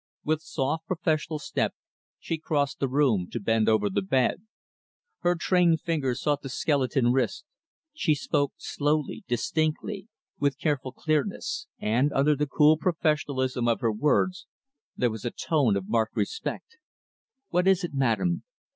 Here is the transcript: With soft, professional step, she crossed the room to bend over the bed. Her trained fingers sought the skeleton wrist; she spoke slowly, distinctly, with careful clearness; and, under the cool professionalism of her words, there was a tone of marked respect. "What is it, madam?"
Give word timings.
With 0.23 0.41
soft, 0.41 0.87
professional 0.87 1.37
step, 1.37 1.75
she 2.17 2.39
crossed 2.39 2.79
the 2.79 2.87
room 2.87 3.27
to 3.29 3.39
bend 3.39 3.69
over 3.69 3.87
the 3.87 4.01
bed. 4.01 4.41
Her 5.19 5.35
trained 5.35 5.81
fingers 5.81 6.23
sought 6.23 6.41
the 6.41 6.49
skeleton 6.49 7.11
wrist; 7.11 7.45
she 7.93 8.15
spoke 8.15 8.53
slowly, 8.57 9.23
distinctly, 9.27 10.07
with 10.39 10.57
careful 10.57 10.91
clearness; 10.91 11.67
and, 11.77 12.11
under 12.13 12.35
the 12.35 12.47
cool 12.47 12.79
professionalism 12.79 13.67
of 13.67 13.81
her 13.81 13.91
words, 13.93 14.47
there 14.97 15.11
was 15.11 15.23
a 15.23 15.29
tone 15.29 15.75
of 15.77 15.87
marked 15.87 16.15
respect. 16.15 16.77
"What 17.49 17.67
is 17.67 17.83
it, 17.83 17.93
madam?" 17.93 18.41